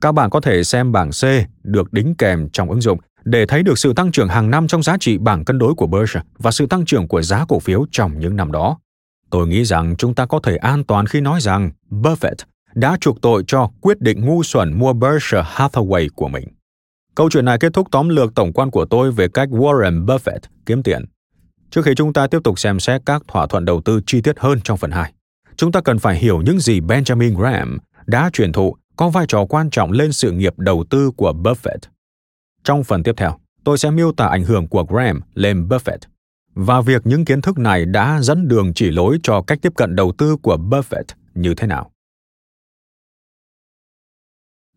[0.00, 1.24] Các bạn có thể xem bảng C
[1.62, 4.82] được đính kèm trong ứng dụng để thấy được sự tăng trưởng hàng năm trong
[4.82, 7.86] giá trị bảng cân đối của Berkshire và sự tăng trưởng của giá cổ phiếu
[7.90, 8.78] trong những năm đó.
[9.30, 12.34] Tôi nghĩ rằng chúng ta có thể an toàn khi nói rằng Buffett
[12.74, 16.48] đã chuộc tội cho quyết định ngu xuẩn mua Berkshire Hathaway của mình.
[17.14, 20.40] Câu chuyện này kết thúc tóm lược tổng quan của tôi về cách Warren Buffett
[20.66, 21.04] kiếm tiền.
[21.70, 24.38] Trước khi chúng ta tiếp tục xem xét các thỏa thuận đầu tư chi tiết
[24.38, 25.12] hơn trong phần 2,
[25.56, 29.44] chúng ta cần phải hiểu những gì Benjamin Graham đã truyền thụ có vai trò
[29.48, 31.78] quan trọng lên sự nghiệp đầu tư của Buffett.
[32.64, 35.98] Trong phần tiếp theo, tôi sẽ miêu tả ảnh hưởng của Graham lên Buffett
[36.54, 39.96] và việc những kiến thức này đã dẫn đường chỉ lối cho cách tiếp cận
[39.96, 41.04] đầu tư của Buffett
[41.34, 41.90] như thế nào.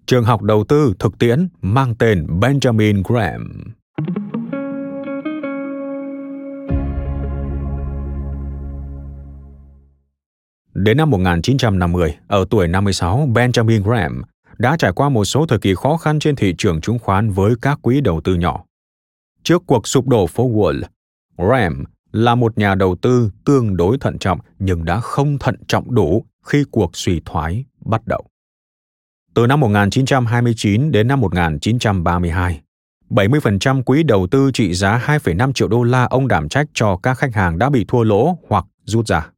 [0.05, 3.73] Trường học đầu tư thực tiễn mang tên Benjamin Graham.
[10.73, 14.21] Đến năm 1950, ở tuổi 56, Benjamin Graham
[14.57, 17.53] đã trải qua một số thời kỳ khó khăn trên thị trường chứng khoán với
[17.61, 18.63] các quỹ đầu tư nhỏ.
[19.43, 20.81] Trước cuộc sụp đổ phố Wall,
[21.37, 25.95] Graham là một nhà đầu tư tương đối thận trọng nhưng đã không thận trọng
[25.95, 28.25] đủ khi cuộc suy thoái bắt đầu.
[29.33, 32.61] Từ năm 1929 đến năm 1932,
[33.09, 37.13] 70% quỹ đầu tư trị giá 2,5 triệu đô la ông đảm trách cho các
[37.13, 39.32] khách hàng đã bị thua lỗ hoặc rút ra.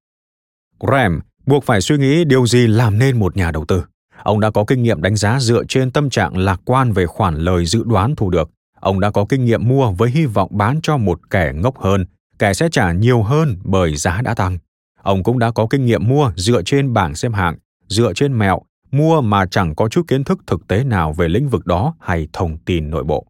[0.80, 3.84] Graham buộc phải suy nghĩ điều gì làm nên một nhà đầu tư.
[4.24, 7.36] Ông đã có kinh nghiệm đánh giá dựa trên tâm trạng lạc quan về khoản
[7.36, 8.50] lời dự đoán thu được.
[8.80, 12.06] Ông đã có kinh nghiệm mua với hy vọng bán cho một kẻ ngốc hơn,
[12.40, 14.58] kẻ sẽ trả nhiều hơn bởi giá đã tăng.
[15.02, 17.56] Ông cũng đã có kinh nghiệm mua dựa trên bảng xếp hạng,
[17.88, 18.62] dựa trên mẹo,
[18.92, 22.28] mua mà chẳng có chút kiến thức thực tế nào về lĩnh vực đó hay
[22.34, 23.26] thông tin nội bộ.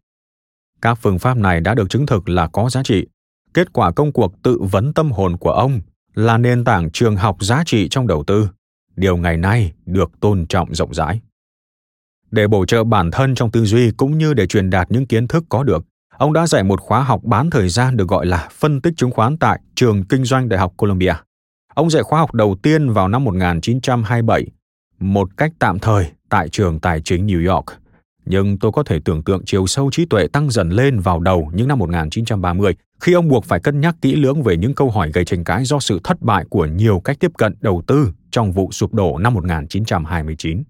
[0.82, 3.06] Các phương pháp này đã được chứng thực là có giá trị.
[3.54, 5.80] Kết quả công cuộc tự vấn tâm hồn của ông
[6.16, 8.48] là nền tảng trường học giá trị trong đầu tư.
[8.96, 11.20] Điều ngày nay được tôn trọng rộng rãi.
[12.30, 15.28] Để bổ trợ bản thân trong tư duy cũng như để truyền đạt những kiến
[15.28, 18.48] thức có được, ông đã dạy một khóa học bán thời gian được gọi là
[18.52, 21.14] phân tích chứng khoán tại trường kinh doanh Đại học Columbia.
[21.74, 24.46] Ông dạy khóa học đầu tiên vào năm 1927,
[24.98, 27.66] một cách tạm thời tại trường tài chính New York.
[28.26, 31.50] Nhưng tôi có thể tưởng tượng chiều sâu trí tuệ tăng dần lên vào đầu
[31.54, 35.10] những năm 1930 khi ông buộc phải cân nhắc kỹ lưỡng về những câu hỏi
[35.14, 38.52] gây tranh cãi do sự thất bại của nhiều cách tiếp cận đầu tư trong
[38.52, 40.62] vụ sụp đổ năm 1929.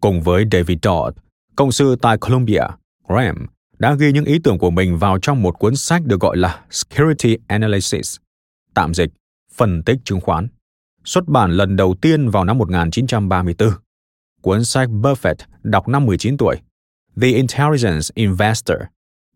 [0.00, 1.18] Cùng với David Dodd,
[1.56, 2.62] công sư tại Columbia,
[3.08, 3.46] Graham
[3.78, 6.60] đã ghi những ý tưởng của mình vào trong một cuốn sách được gọi là
[6.70, 8.16] Security Analysis,
[8.74, 9.10] tạm dịch,
[9.54, 10.48] phân tích chứng khoán,
[11.04, 13.68] xuất bản lần đầu tiên vào năm 1934.
[14.42, 16.56] Cuốn sách Buffett đọc năm 19 tuổi,
[17.20, 18.78] The Intelligence Investor,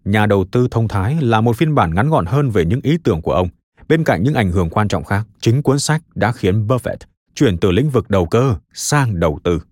[0.04, 2.98] nhà đầu tư thông thái là một phiên bản ngắn gọn hơn về những ý
[3.04, 3.48] tưởng của ông.
[3.88, 6.96] Bên cạnh những ảnh hưởng quan trọng khác, chính cuốn sách đã khiến Buffett
[7.34, 9.62] chuyển từ lĩnh vực đầu cơ sang đầu tư.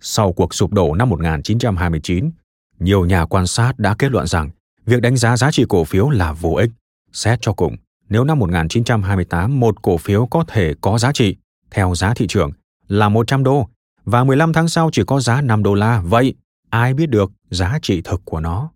[0.00, 2.30] Sau cuộc sụp đổ năm 1929,
[2.78, 4.50] nhiều nhà quan sát đã kết luận rằng
[4.86, 6.70] việc đánh giá giá trị cổ phiếu là vô ích.
[7.12, 7.76] Xét cho cùng,
[8.08, 11.36] nếu năm 1928 một cổ phiếu có thể có giá trị
[11.70, 12.50] theo giá thị trường
[12.88, 13.68] là 100 đô
[14.04, 16.34] và 15 tháng sau chỉ có giá 5 đô la, vậy
[16.70, 18.70] ai biết được giá trị thực của nó?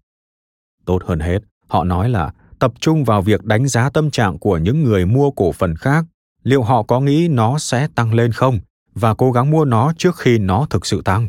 [0.84, 4.58] Tốt hơn hết, họ nói là tập trung vào việc đánh giá tâm trạng của
[4.58, 6.04] những người mua cổ phần khác,
[6.42, 8.58] liệu họ có nghĩ nó sẽ tăng lên không
[8.94, 11.28] và cố gắng mua nó trước khi nó thực sự tăng.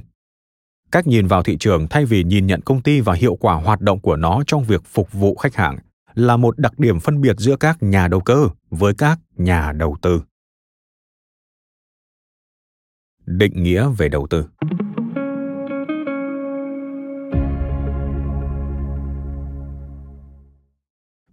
[0.91, 3.81] Cách nhìn vào thị trường thay vì nhìn nhận công ty và hiệu quả hoạt
[3.81, 5.77] động của nó trong việc phục vụ khách hàng
[6.13, 9.97] là một đặc điểm phân biệt giữa các nhà đầu cơ với các nhà đầu
[10.01, 10.21] tư.
[13.25, 14.45] Định nghĩa về đầu tư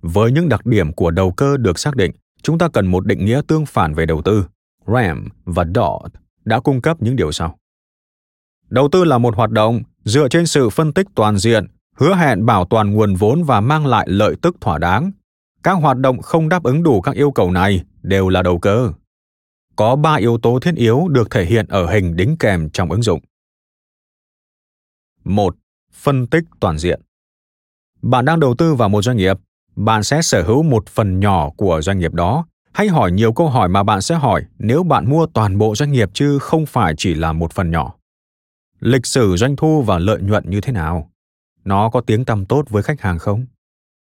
[0.03, 2.11] Với những đặc điểm của đầu cơ được xác định,
[2.43, 4.47] chúng ta cần một định nghĩa tương phản về đầu tư.
[4.87, 7.59] Ram và Dodd đã cung cấp những điều sau.
[8.69, 12.47] Đầu tư là một hoạt động dựa trên sự phân tích toàn diện, hứa hẹn
[12.47, 15.11] bảo toàn nguồn vốn và mang lại lợi tức thỏa đáng.
[15.63, 18.93] Các hoạt động không đáp ứng đủ các yêu cầu này đều là đầu cơ.
[19.83, 23.03] Có ba yếu tố thiết yếu được thể hiện ở hình đính kèm trong ứng
[23.03, 23.21] dụng.
[25.25, 25.57] Một,
[25.93, 27.01] Phân tích toàn diện.
[28.03, 29.37] Bạn đang đầu tư vào một doanh nghiệp,
[29.77, 32.47] bạn sẽ sở hữu một phần nhỏ của doanh nghiệp đó.
[32.73, 35.93] Hãy hỏi nhiều câu hỏi mà bạn sẽ hỏi nếu bạn mua toàn bộ doanh
[35.93, 37.95] nghiệp chứ không phải chỉ là một phần nhỏ.
[38.81, 41.11] Lịch sử doanh thu và lợi nhuận như thế nào?
[41.65, 43.47] Nó có tiếng tăm tốt với khách hàng không?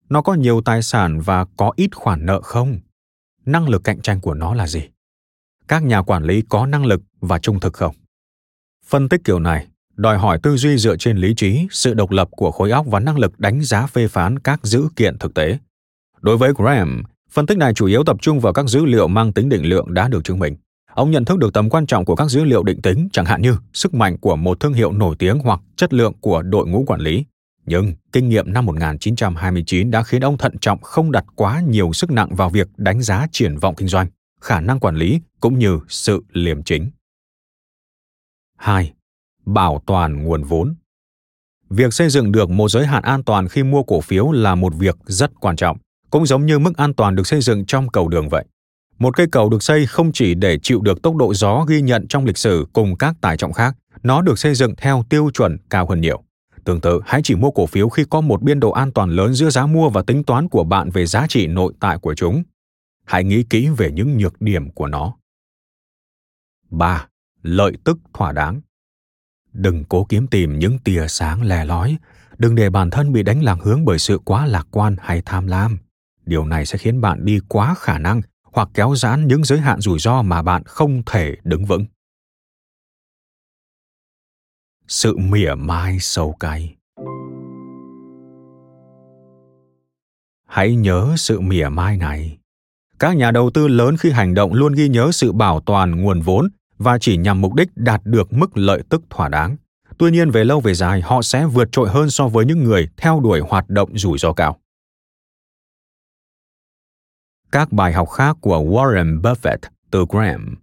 [0.09, 2.79] Nó có nhiều tài sản và có ít khoản nợ không?
[3.47, 4.89] Năng lực cạnh tranh của nó là gì?
[5.69, 7.95] Các nhà quản lý có năng lực và trung thực không?
[8.87, 12.29] Phân tích kiểu này đòi hỏi tư duy dựa trên lý trí, sự độc lập
[12.31, 15.59] của khối óc và năng lực đánh giá phê phán các dữ kiện thực tế.
[16.21, 19.33] Đối với Graham, phân tích này chủ yếu tập trung vào các dữ liệu mang
[19.33, 20.57] tính định lượng đã được chứng minh.
[20.95, 23.43] Ông nhận thức được tầm quan trọng của các dữ liệu định tính, chẳng hạn
[23.43, 26.85] như sức mạnh của một thương hiệu nổi tiếng hoặc chất lượng của đội ngũ
[26.87, 27.25] quản lý.
[27.67, 32.11] Nhưng kinh nghiệm năm 1929 đã khiến ông thận trọng không đặt quá nhiều sức
[32.11, 34.07] nặng vào việc đánh giá triển vọng kinh doanh,
[34.41, 36.91] khả năng quản lý cũng như sự liềm chính.
[38.57, 38.93] 2
[39.49, 40.75] bảo toàn nguồn vốn.
[41.71, 44.75] Việc xây dựng được một giới hạn an toàn khi mua cổ phiếu là một
[44.75, 45.77] việc rất quan trọng,
[46.11, 48.45] cũng giống như mức an toàn được xây dựng trong cầu đường vậy.
[48.99, 52.07] Một cây cầu được xây không chỉ để chịu được tốc độ gió ghi nhận
[52.09, 55.57] trong lịch sử cùng các tải trọng khác, nó được xây dựng theo tiêu chuẩn
[55.71, 56.23] cao hơn nhiều.
[56.65, 59.35] Tương tự, hãy chỉ mua cổ phiếu khi có một biên độ an toàn lớn
[59.35, 62.43] giữa giá mua và tính toán của bạn về giá trị nội tại của chúng.
[63.09, 65.17] Hãy nghĩ kỹ về những nhược điểm của nó.
[66.71, 67.09] 3.
[67.43, 68.61] Lợi tức thỏa đáng.
[69.53, 71.97] Đừng cố kiếm tìm những tia sáng lè lói
[72.39, 75.47] đừng để bản thân bị đánh lạc hướng bởi sự quá lạc quan hay tham
[75.47, 75.79] lam.
[76.27, 79.81] Điều này sẽ khiến bạn đi quá khả năng hoặc kéo giãn những giới hạn
[79.81, 81.85] rủi ro mà bạn không thể đứng vững.
[84.89, 86.77] Sự mỉa mai sâu cay.
[90.47, 92.39] Hãy nhớ sự mỉa mai này
[92.99, 96.21] các nhà đầu tư lớn khi hành động luôn ghi nhớ sự bảo toàn nguồn
[96.21, 99.57] vốn và chỉ nhằm mục đích đạt được mức lợi tức thỏa đáng.
[99.99, 102.89] Tuy nhiên về lâu về dài họ sẽ vượt trội hơn so với những người
[102.97, 104.59] theo đuổi hoạt động rủi ro cao.
[107.53, 109.59] Các bài học khác của Warren Buffett
[109.91, 110.57] từ Graham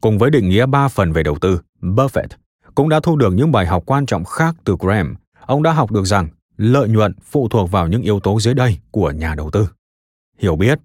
[0.00, 2.28] Cùng với định nghĩa ba phần về đầu tư, Buffett
[2.74, 5.14] cũng đã thu được những bài học quan trọng khác từ Graham.
[5.46, 8.78] Ông đã học được rằng lợi nhuận phụ thuộc vào những yếu tố dưới đây
[8.90, 9.68] của nhà đầu tư.
[10.38, 10.78] Hiểu biết,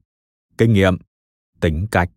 [0.58, 0.97] kinh nghiệm,
[1.60, 2.10] tính cách.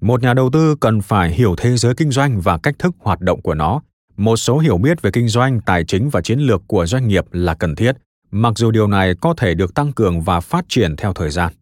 [0.00, 3.20] Một nhà đầu tư cần phải hiểu thế giới kinh doanh và cách thức hoạt
[3.20, 3.80] động của nó.
[4.16, 7.24] Một số hiểu biết về kinh doanh, tài chính và chiến lược của doanh nghiệp
[7.32, 7.96] là cần thiết,
[8.30, 11.52] mặc dù điều này có thể được tăng cường và phát triển theo thời gian.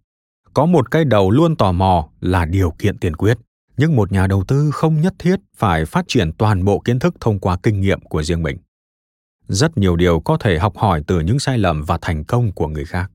[0.54, 3.38] Có một cái đầu luôn tò mò là điều kiện tiền quyết
[3.78, 7.14] nhưng một nhà đầu tư không nhất thiết phải phát triển toàn bộ kiến thức
[7.20, 8.56] thông qua kinh nghiệm của riêng mình.
[9.48, 12.68] Rất nhiều điều có thể học hỏi từ những sai lầm và thành công của
[12.68, 13.10] người khác.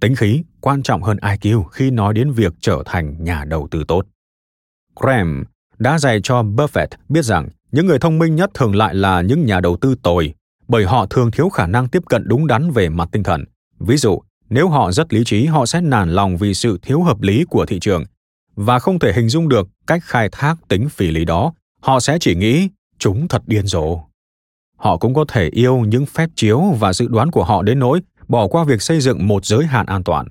[0.00, 3.84] Tính khí quan trọng hơn iq khi nói đến việc trở thành nhà đầu tư
[3.88, 4.06] tốt.
[5.00, 5.44] Graham
[5.78, 9.44] đã dạy cho buffett biết rằng những người thông minh nhất thường lại là những
[9.44, 10.34] nhà đầu tư tồi,
[10.68, 13.44] bởi họ thường thiếu khả năng tiếp cận đúng đắn về mặt tinh thần.
[13.78, 17.22] Ví dụ, nếu họ rất lý trí, họ sẽ nản lòng vì sự thiếu hợp
[17.22, 18.04] lý của thị trường
[18.56, 22.18] và không thể hình dung được cách khai thác tính phỉ lý đó, họ sẽ
[22.20, 24.00] chỉ nghĩ chúng thật điên rồ.
[24.76, 28.00] Họ cũng có thể yêu những phép chiếu và dự đoán của họ đến nỗi
[28.28, 30.26] bỏ qua việc xây dựng một giới hạn an toàn.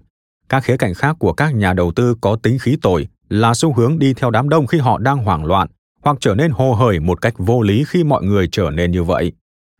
[0.49, 3.73] Các khía cạnh khác của các nhà đầu tư có tính khí tồi là xu
[3.73, 5.67] hướng đi theo đám đông khi họ đang hoảng loạn
[6.01, 9.03] hoặc trở nên hồ hởi một cách vô lý khi mọi người trở nên như
[9.03, 9.31] vậy.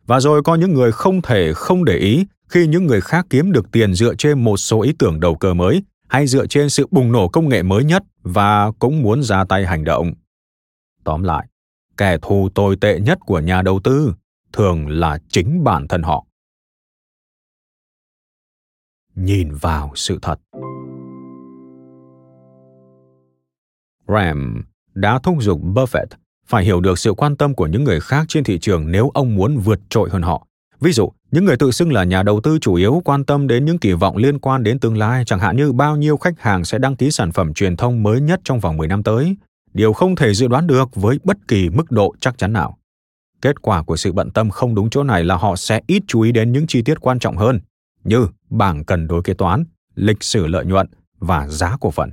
[0.06, 3.52] Và rồi có những người không thể không để ý khi những người khác kiếm
[3.52, 5.82] được tiền dựa trên một số ý tưởng đầu cơ mới
[6.14, 9.66] hay dựa trên sự bùng nổ công nghệ mới nhất và cũng muốn ra tay
[9.66, 10.12] hành động.
[11.04, 11.46] Tóm lại,
[11.96, 14.14] kẻ thù tồi tệ nhất của nhà đầu tư
[14.52, 16.26] thường là chính bản thân họ.
[19.14, 20.40] Nhìn vào sự thật.
[24.08, 24.62] Ram
[24.94, 26.06] đã thúc giục buffett
[26.46, 29.34] phải hiểu được sự quan tâm của những người khác trên thị trường nếu ông
[29.34, 30.46] muốn vượt trội hơn họ.
[30.80, 33.64] Ví dụ những người tự xưng là nhà đầu tư chủ yếu quan tâm đến
[33.64, 36.64] những kỳ vọng liên quan đến tương lai, chẳng hạn như bao nhiêu khách hàng
[36.64, 39.36] sẽ đăng ký sản phẩm truyền thông mới nhất trong vòng 10 năm tới,
[39.72, 42.78] điều không thể dự đoán được với bất kỳ mức độ chắc chắn nào.
[43.42, 46.20] Kết quả của sự bận tâm không đúng chỗ này là họ sẽ ít chú
[46.20, 47.60] ý đến những chi tiết quan trọng hơn,
[48.04, 50.86] như bảng cân đối kế toán, lịch sử lợi nhuận
[51.18, 52.10] và giá cổ phần.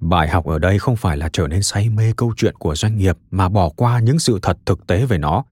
[0.00, 2.98] Bài học ở đây không phải là trở nên say mê câu chuyện của doanh
[2.98, 5.44] nghiệp mà bỏ qua những sự thật thực tế về nó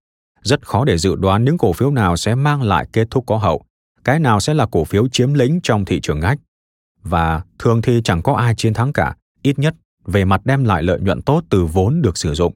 [0.42, 3.36] rất khó để dự đoán những cổ phiếu nào sẽ mang lại kết thúc có
[3.36, 3.64] hậu,
[4.04, 6.38] cái nào sẽ là cổ phiếu chiếm lĩnh trong thị trường ngách.
[7.02, 9.74] Và thường thì chẳng có ai chiến thắng cả, ít nhất
[10.06, 12.54] về mặt đem lại lợi nhuận tốt từ vốn được sử dụng.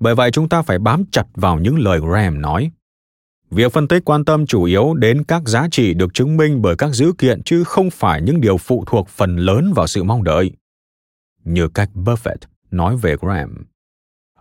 [0.00, 2.70] Bởi vậy chúng ta phải bám chặt vào những lời Graham nói.
[3.50, 6.76] Việc phân tích quan tâm chủ yếu đến các giá trị được chứng minh bởi
[6.76, 10.24] các dữ kiện chứ không phải những điều phụ thuộc phần lớn vào sự mong
[10.24, 10.50] đợi.
[11.44, 12.36] Như cách Buffett
[12.70, 13.64] nói về Graham.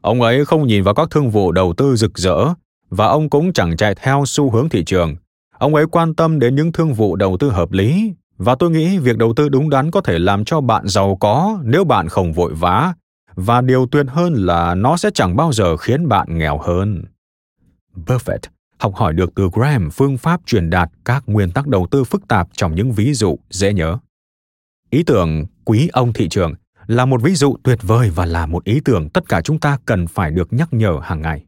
[0.02, 2.54] Ông ấy không nhìn vào các thương vụ đầu tư rực rỡ,
[2.90, 5.16] và ông cũng chẳng chạy theo xu hướng thị trường.
[5.58, 8.98] Ông ấy quan tâm đến những thương vụ đầu tư hợp lý, và tôi nghĩ
[8.98, 12.34] việc đầu tư đúng đắn có thể làm cho bạn giàu có nếu bạn không
[12.34, 12.94] vội vã,
[13.36, 17.04] và điều tuyệt hơn là nó sẽ chẳng bao giờ khiến bạn nghèo hơn.
[18.06, 18.40] Buffett
[18.80, 22.28] học hỏi được từ Graham phương pháp truyền đạt các nguyên tắc đầu tư phức
[22.28, 23.98] tạp trong những ví dụ dễ nhớ.
[24.90, 26.54] Ý tưởng quý ông thị trường
[26.90, 29.78] là một ví dụ tuyệt vời và là một ý tưởng tất cả chúng ta
[29.86, 31.46] cần phải được nhắc nhở hàng ngày.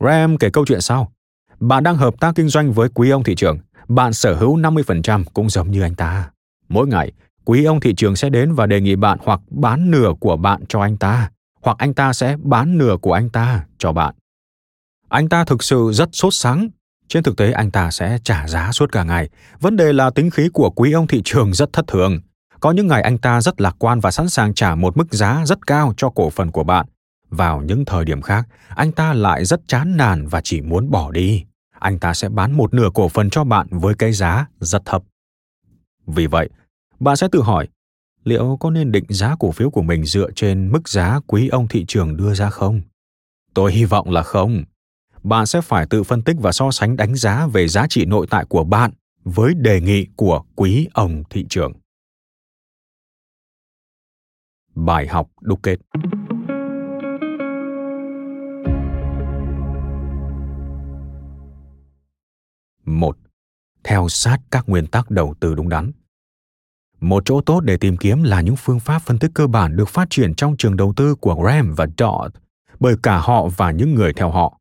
[0.00, 1.12] Ram kể câu chuyện sau.
[1.60, 3.58] Bạn đang hợp tác kinh doanh với quý ông thị trường.
[3.88, 6.30] Bạn sở hữu 50% cũng giống như anh ta.
[6.68, 7.12] Mỗi ngày,
[7.44, 10.62] quý ông thị trường sẽ đến và đề nghị bạn hoặc bán nửa của bạn
[10.68, 11.30] cho anh ta,
[11.62, 14.14] hoặc anh ta sẽ bán nửa của anh ta cho bạn.
[15.08, 16.68] Anh ta thực sự rất sốt sáng.
[17.08, 19.28] Trên thực tế anh ta sẽ trả giá suốt cả ngày.
[19.60, 22.20] Vấn đề là tính khí của quý ông thị trường rất thất thường
[22.60, 25.42] có những ngày anh ta rất lạc quan và sẵn sàng trả một mức giá
[25.46, 26.86] rất cao cho cổ phần của bạn.
[27.30, 31.10] Vào những thời điểm khác, anh ta lại rất chán nản và chỉ muốn bỏ
[31.10, 31.44] đi.
[31.78, 35.02] Anh ta sẽ bán một nửa cổ phần cho bạn với cái giá rất thấp.
[36.06, 36.48] Vì vậy,
[37.00, 37.68] bạn sẽ tự hỏi,
[38.24, 41.68] liệu có nên định giá cổ phiếu của mình dựa trên mức giá quý ông
[41.68, 42.80] thị trường đưa ra không?
[43.54, 44.64] Tôi hy vọng là không.
[45.22, 48.26] Bạn sẽ phải tự phân tích và so sánh đánh giá về giá trị nội
[48.30, 48.90] tại của bạn
[49.24, 51.72] với đề nghị của quý ông thị trường.
[54.74, 55.76] Bài học đúc kết
[62.84, 63.16] một
[63.84, 65.90] Theo sát các nguyên tắc đầu tư đúng đắn.
[67.00, 69.88] Một chỗ tốt để tìm kiếm là những phương pháp phân tích cơ bản được
[69.88, 72.36] phát triển trong trường đầu tư của Graham và Dodd
[72.80, 74.58] bởi cả họ và những người theo họ.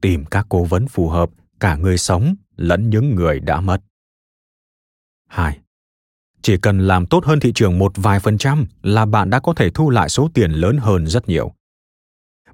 [0.00, 1.30] Tìm các cố vấn phù hợp,
[1.60, 3.82] cả người sống lẫn những người đã mất.
[5.28, 5.58] 2.
[6.46, 9.54] Chỉ cần làm tốt hơn thị trường một vài phần trăm là bạn đã có
[9.54, 11.52] thể thu lại số tiền lớn hơn rất nhiều.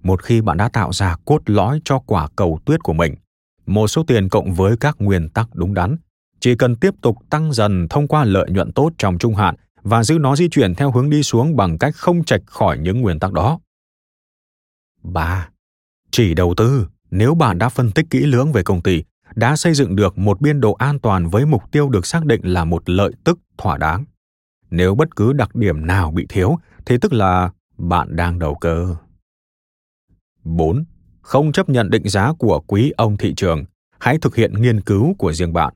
[0.03, 3.15] Một khi bạn đã tạo ra cốt lõi cho quả cầu tuyết của mình,
[3.67, 5.97] một số tiền cộng với các nguyên tắc đúng đắn,
[6.41, 10.05] chỉ cần tiếp tục tăng dần thông qua lợi nhuận tốt trong trung hạn và
[10.05, 13.19] giữ nó di chuyển theo hướng đi xuống bằng cách không chạch khỏi những nguyên
[13.19, 13.61] tắc đó.
[15.03, 15.49] 3.
[16.11, 19.03] Chỉ đầu tư nếu bạn đã phân tích kỹ lưỡng về công ty,
[19.35, 22.41] đã xây dựng được một biên độ an toàn với mục tiêu được xác định
[22.45, 24.05] là một lợi tức thỏa đáng.
[24.71, 26.57] Nếu bất cứ đặc điểm nào bị thiếu
[26.87, 28.97] thì tức là bạn đang đầu cơ.
[30.45, 30.85] 4.
[31.21, 33.65] Không chấp nhận định giá của quý ông thị trường,
[33.99, 35.75] hãy thực hiện nghiên cứu của riêng bạn.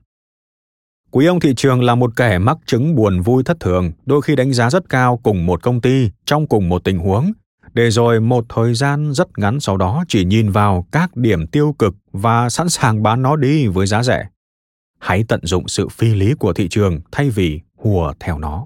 [1.11, 4.35] Quý ông thị trường là một kẻ mắc chứng buồn vui thất thường, đôi khi
[4.35, 7.31] đánh giá rất cao cùng một công ty trong cùng một tình huống,
[7.73, 11.75] để rồi một thời gian rất ngắn sau đó chỉ nhìn vào các điểm tiêu
[11.79, 14.27] cực và sẵn sàng bán nó đi với giá rẻ.
[14.99, 18.65] Hãy tận dụng sự phi lý của thị trường thay vì hùa theo nó.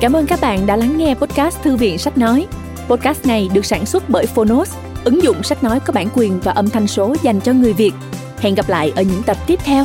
[0.00, 2.46] Cảm ơn các bạn đã lắng nghe podcast Thư viện Sách Nói.
[2.88, 6.52] Podcast này được sản xuất bởi Phonos, ứng dụng sách nói có bản quyền và
[6.52, 7.92] âm thanh số dành cho người Việt.
[8.38, 9.84] Hẹn gặp lại ở những tập tiếp theo.